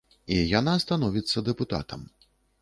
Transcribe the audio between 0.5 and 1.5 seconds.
яна становіцца